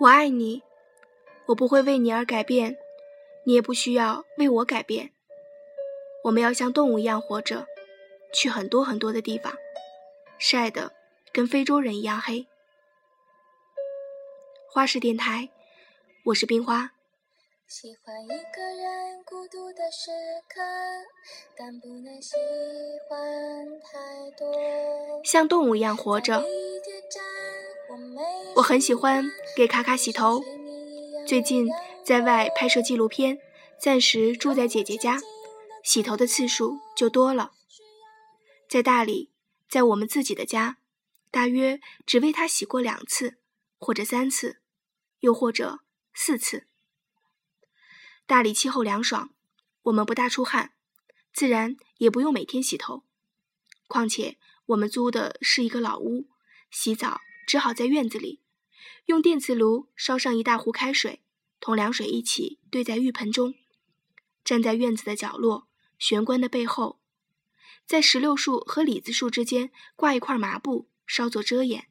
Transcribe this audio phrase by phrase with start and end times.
[0.00, 0.62] 我爱你，
[1.46, 2.76] 我不会为你而改变，
[3.44, 5.12] 你也不需要为我改变。
[6.24, 7.66] 我们要像动物一样活着，
[8.32, 9.54] 去很多很多的地方，
[10.36, 10.92] 晒得
[11.32, 12.46] 跟非洲人一样黑。
[14.68, 15.48] 花式电台，
[16.24, 16.90] 我是冰花。
[17.68, 20.10] 喜欢一个人孤独的时
[20.48, 20.60] 刻，
[21.56, 22.34] 但不能喜
[23.08, 25.22] 欢太多。
[25.24, 26.44] 像动物一样活着。
[28.56, 29.24] 我很喜欢
[29.56, 30.42] 给卡卡洗头，
[31.26, 31.68] 最近
[32.04, 33.38] 在外拍摄纪录片，
[33.80, 35.20] 暂时住在姐姐家，
[35.82, 37.52] 洗头的次数就多了。
[38.68, 39.30] 在大理，
[39.68, 40.78] 在我们自己的家，
[41.30, 43.38] 大约只为他洗过两次，
[43.78, 44.60] 或者三次，
[45.20, 45.80] 又或者
[46.12, 46.66] 四次。
[48.26, 49.30] 大理气候凉爽，
[49.82, 50.72] 我们不大出汗，
[51.32, 53.02] 自然也不用每天洗头。
[53.86, 56.26] 况且我们租的是一个老屋，
[56.70, 57.20] 洗澡。
[57.46, 58.40] 只好在院子里，
[59.06, 61.22] 用电磁炉烧上一大壶开水，
[61.60, 63.54] 同凉水一起兑在浴盆中，
[64.44, 67.00] 站在院子的角落，玄关的背后，
[67.86, 71.88] 在石榴树和李子树之间挂一块麻布，稍作遮掩，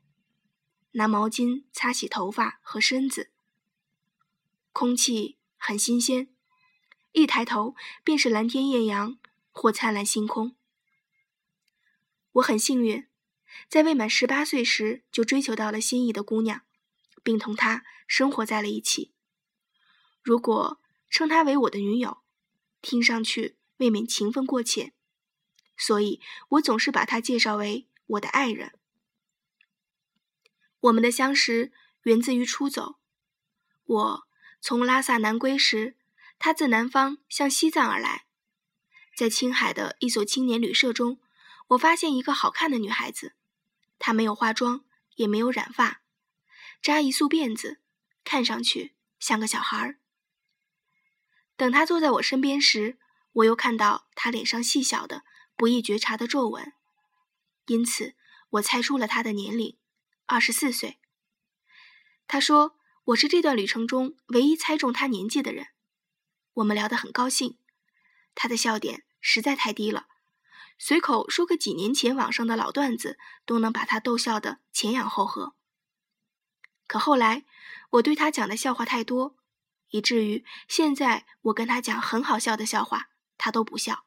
[0.92, 3.32] 拿毛巾擦洗头发和身子。
[4.72, 6.34] 空气很新鲜，
[7.12, 9.20] 一抬头便是蓝天艳阳
[9.52, 10.56] 或灿烂星空。
[12.34, 13.08] 我很幸运。
[13.70, 16.62] 在未满十八岁时就追求到了心仪的姑娘，
[17.23, 19.12] 并同她生活在了一起。
[20.22, 20.80] 如果
[21.10, 22.23] 称她为我的女友，
[22.82, 24.94] 听上去未免情分过浅，
[25.76, 28.73] 所以我总是把她介绍为我的爱人。
[30.82, 31.72] 我们的相识
[32.04, 32.95] 源自于出走。
[33.86, 34.28] 我
[34.62, 35.95] 从拉萨南归时，
[36.38, 38.26] 她自南方向西藏而来，
[39.16, 41.20] 在青海的一所青年旅社中，
[41.70, 43.33] 我发现一个好看的女孩子。
[44.05, 44.83] 她没有化妆，
[45.15, 46.02] 也没有染发，
[46.81, 47.80] 扎一束辫子，
[48.25, 49.97] 看上去像个小孩儿。
[51.55, 52.99] 等她坐在我身边时，
[53.31, 55.23] 我又看到她脸上细小的、
[55.55, 56.73] 不易觉察的皱纹，
[57.67, 58.15] 因此
[58.49, 59.77] 我猜出了她的年龄，
[60.25, 60.99] 二十四岁。
[62.27, 62.75] 她说
[63.05, 65.67] 我是这段旅程中唯一猜中她年纪的人。
[66.55, 67.58] 我们聊得很高兴，
[68.35, 70.08] 她的笑点实在太低了。
[70.78, 75.56] 随口说个几年前网上的老段子，都能把他逗笑得前仰后合。
[76.88, 77.45] 可后来，
[77.92, 79.36] 我对他讲的笑话太多，
[79.89, 84.06] 以至于现在我跟他讲很好笑的笑话，他都不笑。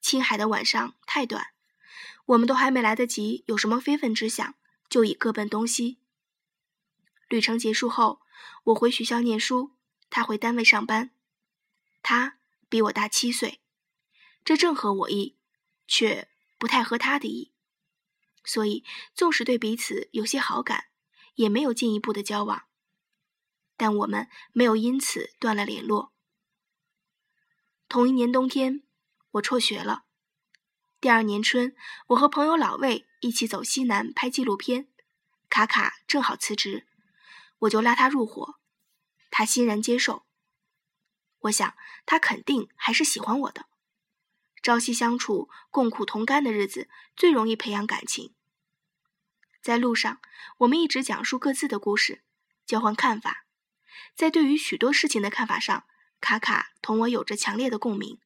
[0.00, 1.48] 青海的晚上太短，
[2.26, 4.54] 我们都还没来得及有什么非分之想，
[4.88, 5.98] 就已各奔东西。
[7.28, 8.20] 旅程结束后，
[8.64, 9.72] 我回学校念书，
[10.10, 11.10] 他回单位上班。
[12.02, 13.60] 他比我大七岁。
[14.46, 15.36] 这正合我意，
[15.88, 17.52] 却不太合他的意，
[18.44, 20.84] 所以纵使对彼此有些好感，
[21.34, 22.68] 也没有进一步的交往。
[23.76, 26.12] 但我们没有因此断了联络。
[27.88, 28.84] 同一年冬天，
[29.32, 30.04] 我辍学了。
[31.00, 31.74] 第二年春，
[32.10, 34.88] 我和朋友老魏一起走西南拍纪录片，
[35.48, 36.86] 卡卡正好辞职，
[37.58, 38.60] 我就拉他入伙，
[39.28, 40.24] 他欣然接受。
[41.40, 43.66] 我想他肯定还是喜欢我的。
[44.66, 48.34] 朝夕相处、共苦同甘的日子，最容易培养感情。
[49.62, 50.20] 在路上，
[50.58, 52.24] 我们一直讲述各自的故事，
[52.66, 53.46] 交换看法。
[54.16, 55.86] 在对于许多事情的看法上，
[56.20, 58.18] 卡卡同我有着强烈的共鸣。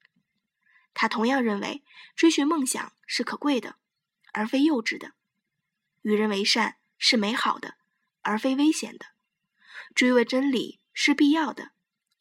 [0.95, 1.85] 他同样认为，
[2.17, 3.77] 追寻梦想是可贵的，
[4.33, 5.11] 而非幼稚的；
[6.01, 7.75] 与人为善是美好的，
[8.23, 9.09] 而非危险的；
[9.95, 11.73] 追问真理是必要的，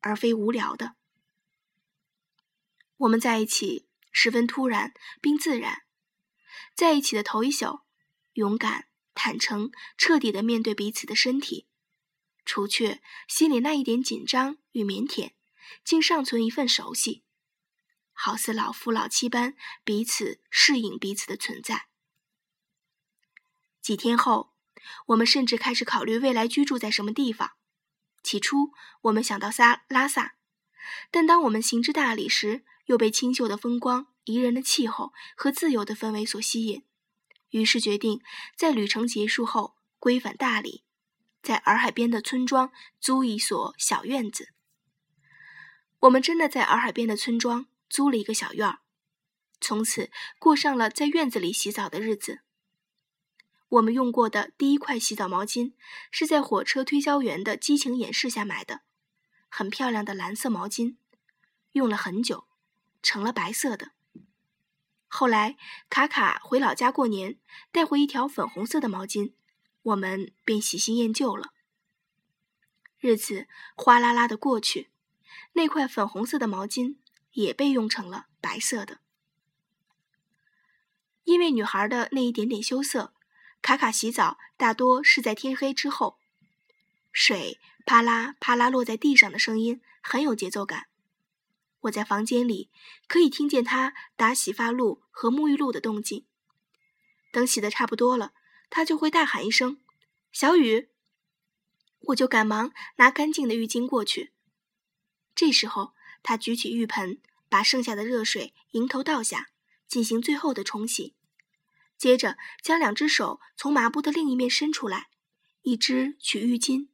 [0.01, 0.95] 而非无聊的。
[2.97, 3.85] 我们在一起。
[4.11, 5.83] 十分突然并自然，
[6.75, 7.81] 在一起的头一宿，
[8.33, 11.67] 勇敢、坦诚、彻底的面对彼此的身体，
[12.45, 15.33] 除却心里那一点紧张与腼腆，
[15.83, 17.23] 竟尚存一份熟悉，
[18.13, 21.87] 好似老夫老妻般彼此适应彼此的存在。
[23.81, 24.53] 几天后，
[25.07, 27.51] 我们甚至开始考虑未来居住在什么地方。
[28.21, 28.71] 起初，
[29.03, 30.35] 我们想到撒拉萨，
[31.09, 36.83] 但当我们行至大理时，又被清秀的风光、宜人的气候和自由的氛围所吸引，
[37.51, 38.19] 于是决定
[38.57, 40.83] 在旅程结束后归返大理，
[41.43, 44.53] 在洱海边的村庄租一所小院子。
[45.99, 48.79] 我们真的在洱海边的村庄租了一个小院儿，
[49.61, 50.09] 从此
[50.39, 52.39] 过上了在院子里洗澡的日子。
[53.67, 55.73] 我们用过的第一块洗澡毛巾
[56.09, 58.81] 是在火车推销员的激情演示下买的，
[59.47, 60.95] 很漂亮的蓝色毛巾，
[61.73, 62.48] 用了很久。
[63.01, 63.91] 成了白色的。
[65.07, 65.57] 后来
[65.89, 67.39] 卡卡回老家过年，
[67.71, 69.33] 带回一条粉红色的毛巾，
[69.81, 71.51] 我们便喜新厌旧了。
[72.99, 74.89] 日子哗啦啦的过去，
[75.53, 76.97] 那块粉红色的毛巾
[77.31, 78.99] 也被用成了白色的。
[81.23, 83.13] 因为女孩的那一点点羞涩，
[83.61, 86.17] 卡卡洗澡大多是在天黑之后，
[87.11, 90.87] 水啪啦啪啦落在地上的声音很有节奏感。
[91.81, 92.69] 我在房间里
[93.07, 96.25] 可以听见他打洗发露和沐浴露的动静。
[97.31, 98.33] 等洗的差不多了，
[98.69, 99.81] 他就会大喊一声
[100.31, 100.89] ：“小雨！”
[102.07, 104.33] 我就赶忙拿干净的浴巾过去。
[105.35, 105.93] 这时候，
[106.23, 109.49] 他举起浴盆，把剩下的热水迎头倒下，
[109.87, 111.15] 进行最后的冲洗。
[111.97, 115.09] 接着，将两只手从麻布的另一面伸出来，
[115.61, 116.87] 一只取浴巾，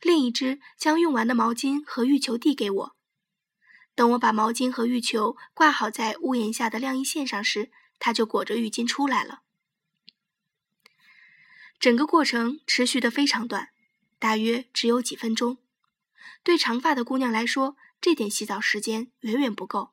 [0.00, 2.96] 另一只将用完的毛巾和浴球递给我。
[3.94, 9.42] 等我把毛巾和浴球挂好在屋檐下的晾衣线上时，他就裹着浴巾出来了。
[11.78, 13.70] 整个过程持续的非常短。
[14.18, 15.58] 大约只有几分钟，
[16.44, 19.90] 对长发的姑娘来说，这点洗澡时间远远不够。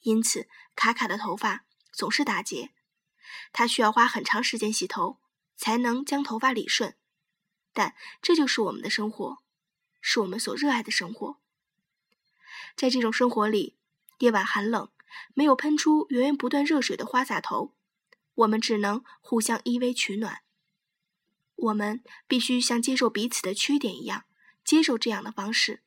[0.00, 2.72] 因此，卡卡的头发总是打结，
[3.52, 5.20] 她需要花很长时间洗头，
[5.54, 6.96] 才能将头发理顺。
[7.74, 9.42] 但这就是我们的生活，
[10.00, 11.41] 是我们所热爱的生活。
[12.76, 13.76] 在这种生活里，
[14.18, 14.90] 夜晚寒冷，
[15.34, 17.74] 没有喷出源源不断热水的花洒头，
[18.34, 20.42] 我们只能互相依偎取暖。
[21.54, 24.24] 我们必须像接受彼此的缺点一样，
[24.64, 25.82] 接受这样的方式。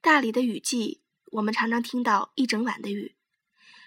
[0.00, 1.02] 大理的雨季，
[1.32, 3.16] 我们常常听到一整晚的雨，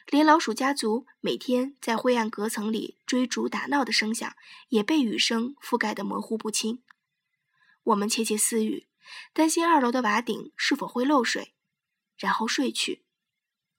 [0.06, 4.36] 连老鼠家族每天在灰暗隔层里追逐打闹的声响，
[4.69, 6.83] 也被雨声覆盖得模糊不清。
[7.83, 8.86] 我们窃窃私语，
[9.33, 11.53] 担心二楼的瓦顶是否会漏水，
[12.17, 13.05] 然后睡去。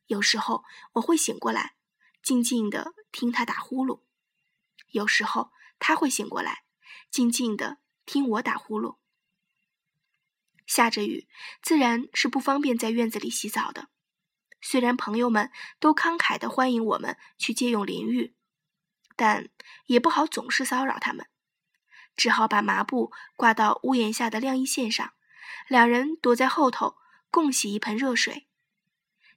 [0.06, 1.76] 有时候我会醒过来，
[2.22, 4.02] 静静地听他打呼噜；
[4.90, 5.52] 有时候。
[5.80, 6.64] 他会醒过来，
[7.10, 8.96] 静静的听我打呼噜。
[10.66, 11.28] 下着雨，
[11.60, 13.88] 自然是不方便在院子里洗澡的。
[14.62, 15.50] 虽然朋友们
[15.80, 18.34] 都慷慨的欢迎我们去借用淋浴，
[19.14, 19.50] 但
[19.86, 21.28] 也不好总是骚扰他们，
[22.16, 25.12] 只好把麻布挂到屋檐下的晾衣线上，
[25.68, 26.96] 两人躲在后头
[27.30, 28.46] 共洗一盆热水。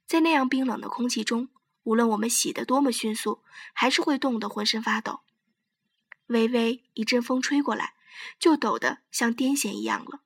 [0.06, 1.48] 在那样冰冷的空气中，
[1.82, 3.42] 无论我们洗得多么迅速，
[3.74, 5.20] 还是会冻得浑身发抖。
[6.28, 7.94] 微微一阵风吹过来，
[8.38, 10.20] 就抖得像癫痫一样了。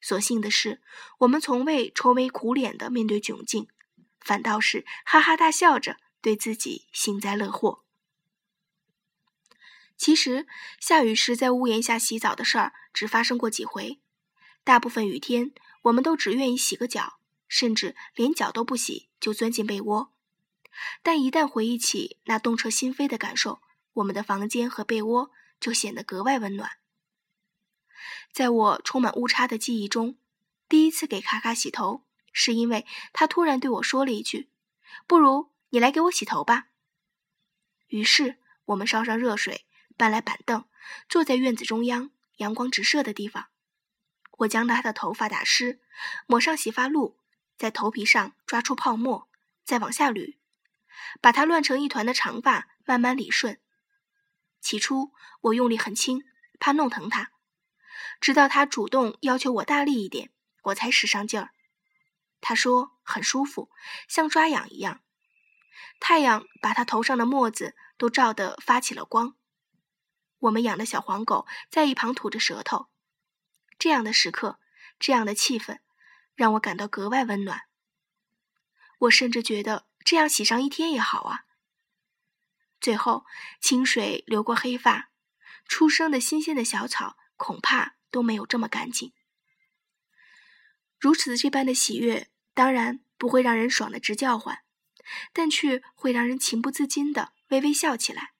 [0.00, 0.80] 所幸的是，
[1.18, 3.68] 我们从未愁眉苦脸的面对窘境，
[4.20, 7.84] 反倒是哈哈大笑着对自己幸灾乐祸。
[10.00, 10.46] 其实，
[10.78, 14.00] 下雨时在屋檐下洗澡的事儿只发生过几回，
[14.64, 15.52] 大部分雨天
[15.82, 17.18] 我们都只愿意洗个脚，
[17.48, 20.14] 甚至连脚都不洗就钻进被窝。
[21.02, 23.60] 但一旦回忆起那动彻心扉的感受，
[23.92, 26.78] 我们的房间和被窝就显得格外温暖。
[28.32, 30.16] 在我充满误差的记忆中，
[30.66, 34.48] 第一次给卡卡洗头，是因为他突然对我说了一句
[35.06, 36.68] ：“不如你来给我洗头吧。”
[37.88, 39.66] 于是我们烧上热水，
[40.00, 40.64] 搬来板凳，
[41.10, 43.48] 坐在院子中央阳光直射的地方。
[44.38, 45.78] 我将他的头发打湿，
[46.26, 47.18] 抹上洗发露，
[47.58, 49.28] 在头皮上抓出泡沫，
[49.62, 50.38] 再往下捋，
[51.20, 53.60] 把他乱成一团的长发慢慢理顺。
[54.62, 56.24] 起初我用力很轻，
[56.58, 57.32] 怕弄疼他，
[58.22, 60.30] 直到他主动要求我大力一点，
[60.62, 61.50] 我才使上劲儿。
[62.40, 63.70] 他说很舒服，
[64.08, 65.02] 像抓痒一样。
[66.00, 69.36] 太阳把他头上的沫子都照得发起了光。
[70.40, 72.88] 我们养的小黄狗在一旁吐着舌头。
[73.78, 74.58] 这样的时刻，
[74.98, 75.78] 这样的气氛，
[76.34, 77.62] 让我感到格外温暖。
[79.00, 81.46] 我甚至觉得这样洗上一天也好啊。
[82.80, 83.24] 最后，
[83.60, 85.10] 清水流过黑发，
[85.66, 89.12] 初生的新鲜的小草恐怕都没有这么干净。
[90.98, 94.62] 如此这般的喜悦，当然不会让人爽得直叫唤，
[95.32, 98.32] 但却会让人情不自禁地微微笑起来。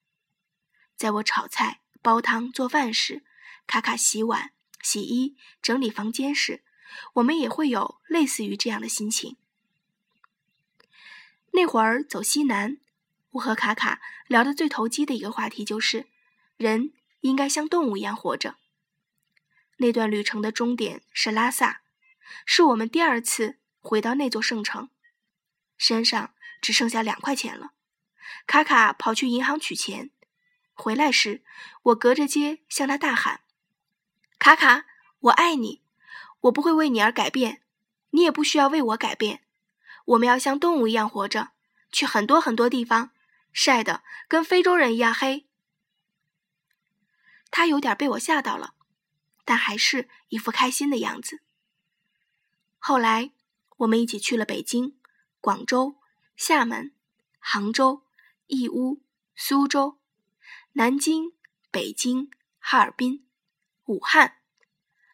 [0.95, 3.23] 在我炒菜、煲汤、做饭时，
[3.67, 6.63] 卡卡洗碗、洗衣、整理房间时，
[7.13, 9.37] 我们也会有类似于这样的心情。
[11.51, 12.77] 那会儿走西南。
[13.31, 16.07] 我和卡卡聊得最投机的一个话题就是，
[16.57, 16.91] 人
[17.21, 18.55] 应该像动物一样活着。
[19.77, 21.81] 那段旅程的终点是拉萨，
[22.45, 24.89] 是我们第二次回到那座圣城，
[25.77, 27.71] 身上只剩下两块钱了。
[28.45, 30.09] 卡卡跑去银行取钱，
[30.81, 31.43] 回来时，
[31.83, 33.41] 我隔着街向他大喊
[34.39, 34.85] ：“卡卡，
[35.19, 35.83] 我爱你，
[36.41, 37.61] 我不会为你而改变，
[38.09, 39.43] 你也不需要为我改变。
[40.05, 41.51] 我们要像动物一样活着，
[41.91, 43.11] 去很多很多地方。”
[43.53, 45.45] 晒得跟非洲人一样黑，
[47.51, 48.75] 他有点被我吓到了，
[49.43, 51.41] 但还是一副开心的样子。
[52.79, 53.33] 后来，
[53.79, 54.97] 我们一起去了北京、
[55.41, 55.97] 广州、
[56.37, 56.95] 厦门、
[57.39, 58.03] 杭州、
[58.47, 59.01] 义乌、
[59.35, 59.97] 苏州、
[60.73, 61.33] 南京、
[61.69, 63.27] 北京、哈尔滨、
[63.85, 64.37] 武汉，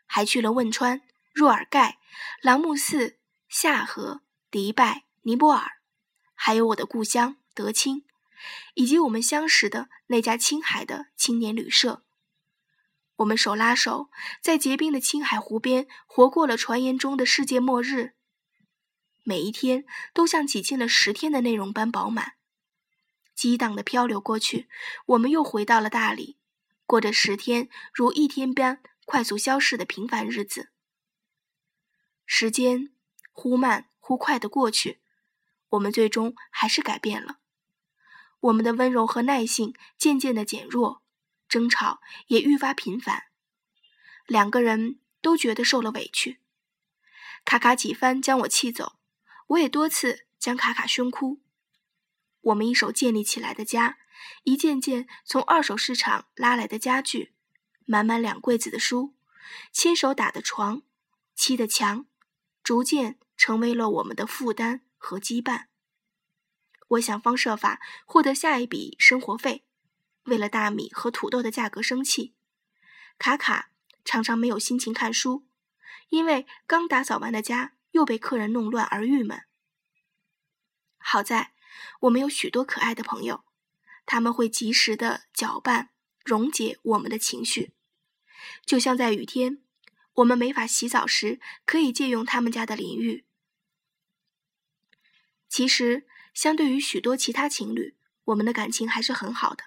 [0.05, 1.01] 还去了汶川、
[1.33, 1.97] 若尔盖、
[2.41, 3.17] 朗木寺、
[3.49, 4.21] 夏河、
[4.51, 5.79] 迪拜、尼泊尔，
[6.35, 8.05] 还有我的故乡德清，
[8.75, 12.03] 以及我们相识的那家青海的青年旅社。
[13.17, 14.11] 我们手拉手，
[14.43, 18.13] 在结冰的青海湖边，活过了传言中的世界末日。
[19.23, 22.36] 每一天都像挤进了十天的内容般饱满。
[23.37, 24.67] 激荡的漂流过去，
[25.05, 26.37] 我们又回到了大理，
[26.87, 30.71] 过着十天如一天般快速消逝的平凡日子。
[32.25, 32.91] 时间
[33.31, 34.99] 忽慢忽快的过去，
[35.69, 37.37] 我们最终还是改变了。
[38.39, 41.03] 我们的温柔和耐性渐渐的减弱。
[41.47, 43.27] 争吵也愈发频繁，
[44.25, 46.41] 两个人都觉得受了委屈。
[47.45, 48.97] 卡卡几番将我气走，
[49.47, 51.39] 我也多次将卡卡凶哭。
[52.47, 53.97] 我们一手建立起来的家，
[54.43, 57.33] 一件件从二手市场拉来的家具，
[57.85, 59.15] 满满两柜子的书，
[59.71, 60.83] 亲手打的床，
[61.35, 62.05] 砌的墙，
[62.63, 65.65] 逐渐成为了我们的负担和羁绊。
[66.89, 69.65] 我想方设法获得下一笔生活费。
[70.23, 72.35] 为了大米和土豆的价格生气，
[73.17, 73.71] 卡卡
[74.03, 75.47] 常常没有心情看书，
[76.09, 79.43] 因为刚打扫完的家又被客人弄乱而郁闷。
[80.97, 81.53] 好在
[82.01, 83.43] 我们有许多可爱的朋友，
[84.05, 85.89] 他们会及时的搅拌
[86.23, 87.73] 溶解我们的情绪，
[88.65, 89.61] 就像在雨天，
[90.15, 93.25] 我们没法洗澡时，可以借用他们家的淋浴。
[95.49, 99.63] 其实，相对于许多其他情侣，我们的感情还是很好的。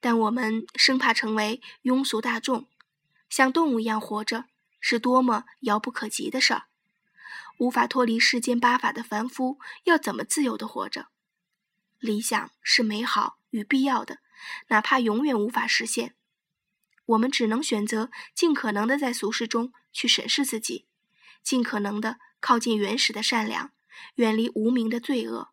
[0.00, 2.68] 但我们生怕成为庸俗大众，
[3.28, 4.46] 像动物一样活着，
[4.80, 6.64] 是多么遥不可及的事儿。
[7.58, 11.08] 无法脱离世间八法的凡夫，要怎么自由的活着？
[12.06, 14.20] 理想是美好与必要的，
[14.68, 16.14] 哪怕永远无法实现，
[17.04, 20.86] 我们只能选择尽可能的在俗世中去审视自己，
[21.42, 23.72] 尽可能的靠近原始的善良，
[24.14, 25.50] 远离无名的罪恶。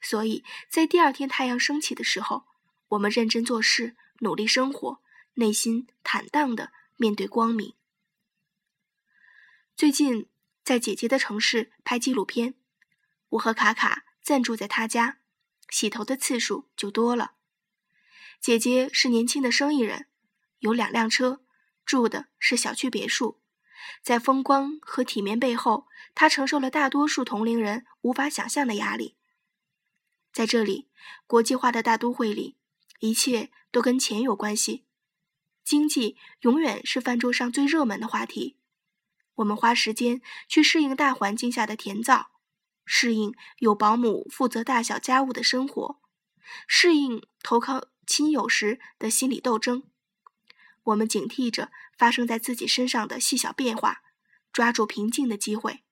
[0.00, 2.46] 所以在第二天太阳升起的时候。
[2.88, 5.00] 我们认真做事，努力生活，
[5.34, 7.74] 内心坦荡的面对光明。
[9.74, 10.28] 最近
[10.62, 12.54] 在姐姐的城市拍纪录片，
[13.30, 15.18] 我和卡卡暂住在她家，
[15.74, 17.32] 洗头的次数就多了。
[18.40, 20.06] 姐姐是年轻的生意人，
[20.60, 21.40] 有两辆车，
[21.84, 23.40] 住的是小区别墅，
[24.00, 29.16] 在风光和体面背后，她承受了大多数同龄人无法想象的压力。
[30.32, 30.88] 在这里，
[31.26, 32.56] 国际化的大都会里。
[33.00, 34.84] 一切都跟钱有关系，
[35.64, 38.56] 经济永远是饭桌上最热门的话题。
[39.34, 42.26] 我们花时间去适应大环境下的甜燥，
[42.84, 46.00] 适应有保姆负责大小家务的生活，
[46.66, 49.84] 适应投靠亲友时的心理斗争。
[50.84, 54.02] 我们警惕着发生在自己身上的细小变化，
[54.52, 55.82] 抓住平静的机会。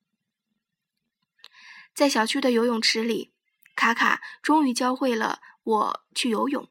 [1.94, 3.32] 在小区的游泳池里，
[3.74, 6.68] 卡卡终于教会了我去游泳。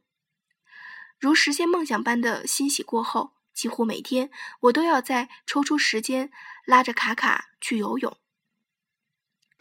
[1.19, 6.31] 如实现梦想般的欣喜过后，几乎每天我都要在抽出时间
[6.65, 8.17] 拉着卡卡去游泳。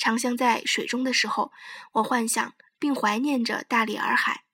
[0.00, 1.52] 长相在水中的时候，
[1.92, 4.44] 我幻想并怀念着大理洱海，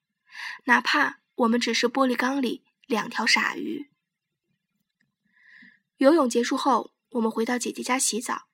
[0.65, 3.89] 哪怕我们只是玻璃缸里两条傻鱼。
[5.95, 8.47] 游泳结束后，我们回到姐姐家洗澡。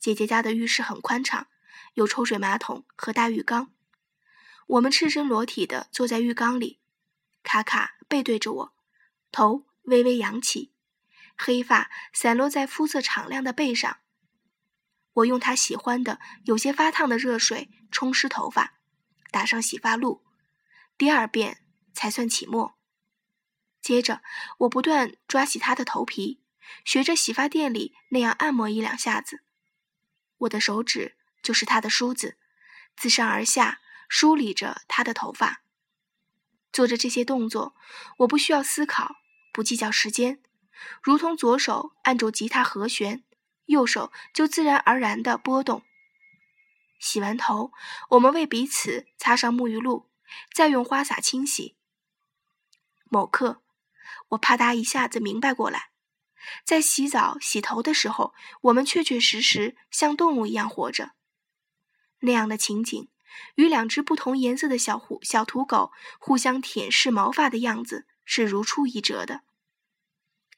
[0.00, 1.46] 姐姐家的浴室很宽敞，
[1.94, 3.72] 有抽水马桶和大浴缸。
[4.66, 6.80] 我们赤身裸体的坐在浴缸里。
[7.44, 8.74] 卡卡背对着我，
[9.30, 10.72] 头微微扬起，
[11.36, 13.98] 黑发散落在肤色敞亮的背上。
[15.16, 18.74] 我用他喜欢的、有些发烫的热水冲湿头发，
[19.30, 20.22] 打上洗发露，
[20.98, 21.62] 第二遍
[21.94, 22.76] 才算起沫。
[23.80, 24.22] 接着，
[24.58, 26.42] 我不断抓洗他的头皮，
[26.84, 29.42] 学着洗发店里那样按摩一两下子。
[30.38, 32.36] 我的手指就是他的梳子，
[32.96, 35.62] 自上而下梳理着他的头发。
[36.72, 37.74] 做着这些动作，
[38.18, 39.16] 我不需要思考，
[39.50, 40.42] 不计较时间，
[41.02, 43.24] 如同左手按住吉他和弦，
[43.66, 45.82] 右手就自然而然地拨动。
[46.98, 47.72] 洗完头，
[48.10, 50.08] 我们为彼此擦上沐浴露，
[50.52, 51.76] 再用花洒清洗。
[53.04, 53.62] 某刻，
[54.30, 55.90] 我啪嗒一下子明白过来，
[56.64, 61.12] 在洗澡、洗头的时候，我们确确实实像动物一样活着。
[62.20, 63.08] 那样的情景。
[63.56, 69.42] 与两只不同颜色的小虎小土狗互相舔舐毛发的样子是如出一辙的。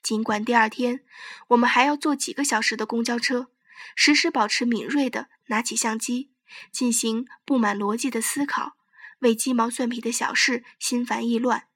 [0.09, 1.05] 尽管第二天
[1.49, 3.49] 我们还要坐几个小时的公交车，
[3.95, 6.31] 时时保持敏锐的拿起相机，
[6.73, 8.79] 进行布满逻辑的思考，
[9.19, 11.69] 为鸡毛蒜皮的小事心烦意乱，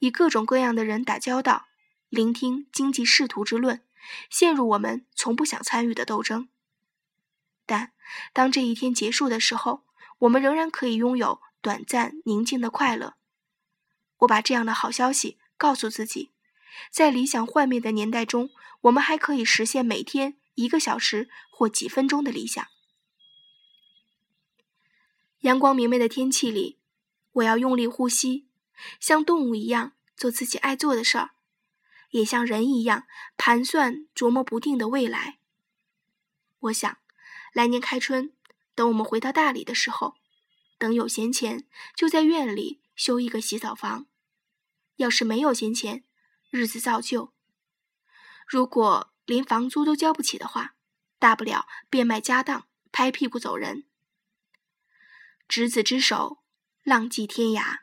[0.00, 1.68] 与各种各样的人打交道，
[2.08, 3.84] 聆听经济仕途之论，
[4.28, 6.48] 陷入我们从不想参与的斗争。
[7.64, 7.92] 但
[8.32, 9.84] 当这一天结束的时候，
[10.18, 13.14] 我们仍然可以拥有短暂宁静的快乐。
[14.16, 16.32] 我把这样的好消息告诉自己。
[16.90, 18.50] 在理想幻灭的年代中，
[18.82, 22.66] 我们还可以实现每天一个小时或几分钟的理想。
[25.40, 26.78] 阳光明媚的天气里，
[27.32, 28.46] 我要用力呼吸，
[28.98, 31.30] 像动物一样做自己爱做的事儿，
[32.10, 33.06] 也像人一样
[33.36, 35.38] 盘算琢磨不定的未来。
[36.58, 36.98] 我想，
[37.52, 38.32] 来年开春，
[38.74, 40.14] 等我们回到大理的时候，
[40.76, 44.06] 等有闲钱，就在院里修一个洗澡房；
[44.96, 46.02] 要是没有闲钱，
[46.50, 47.32] 日子照旧。
[48.46, 50.74] 如果连房租都交不起的话，
[51.18, 53.84] 大不了变卖家当，拍屁股走人。
[55.46, 56.38] 执子之手，
[56.82, 57.80] 浪迹天涯。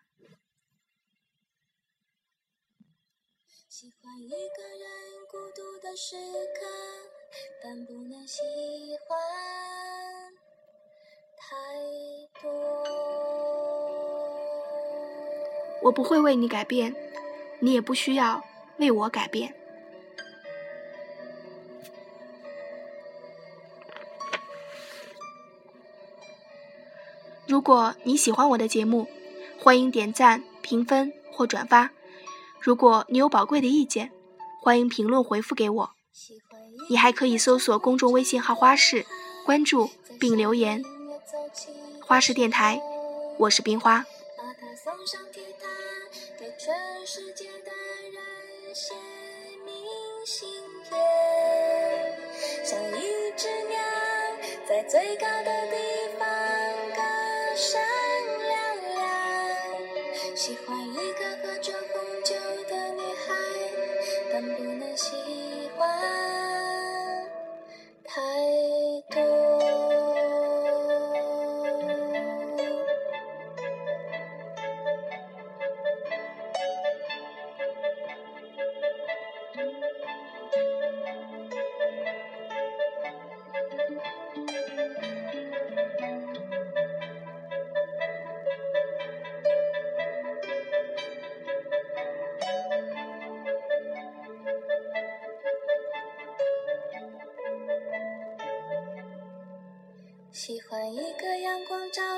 [3.67, 4.89] 喜欢一个人
[5.29, 6.65] 孤独的时刻，
[7.61, 8.41] 但不能喜
[9.07, 9.17] 欢
[11.37, 11.45] 太
[12.41, 12.49] 多。
[15.83, 16.95] 我不会为你改变，
[17.59, 18.43] 你也不需要。
[18.77, 19.55] 为我改变。
[27.47, 29.07] 如果你喜欢我的节目，
[29.59, 31.91] 欢迎点赞、评分或转发。
[32.59, 34.11] 如果你有宝贵的意见，
[34.61, 35.91] 欢迎评论回复给我。
[36.89, 39.05] 你还可以搜索公众微信号“花式”，
[39.45, 39.89] 关注
[40.19, 40.83] 并留言。
[42.01, 42.81] 花式电台，
[43.37, 44.05] 我是冰花。
[48.75, 48.93] 写
[49.63, 49.73] 明
[50.25, 50.49] 信
[50.89, 50.99] 片，
[52.65, 53.77] 像一只鸟
[54.67, 55.77] 在最高的地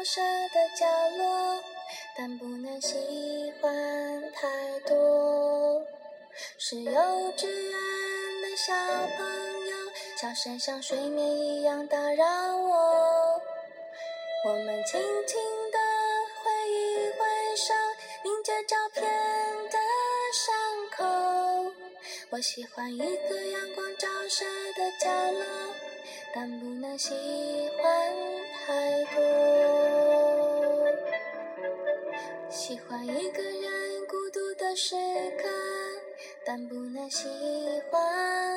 [0.08, 0.86] 舍的角
[1.18, 1.62] 落，
[2.18, 2.96] 但不能喜
[3.60, 5.86] 欢太多。
[6.58, 6.92] 是幼
[7.36, 7.74] 稚园
[8.42, 8.74] 的小
[9.18, 9.76] 朋友，
[10.16, 13.42] 笑声像睡眠一样打扰我。
[14.46, 15.42] 我们轻轻
[15.74, 15.78] 地
[16.42, 17.74] 挥一挥手，
[18.24, 19.78] 凝着照片的
[20.32, 20.56] 伤
[20.96, 21.04] 口。
[22.30, 25.44] 我喜欢一个阳光照射的角落。
[26.36, 27.10] 但不能喜
[27.82, 28.14] 欢
[28.68, 28.74] 太
[29.16, 29.24] 多，
[32.50, 34.94] 喜欢一个人孤独的时
[35.38, 35.48] 刻，
[36.46, 37.30] 但不能喜
[37.90, 38.57] 欢。